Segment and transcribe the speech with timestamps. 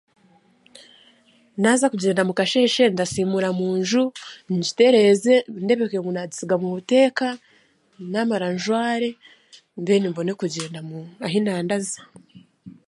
[1.61, 4.03] Naaza kugyenda mu kasheeshe ndasiimuura mu nju,
[4.55, 7.27] ngitereeze, ndebeke ngu naagisiga mu buteeka,
[8.11, 9.09] naamara njware,
[9.77, 12.01] mbwenu mbone kugyenda mu ahi naandaza.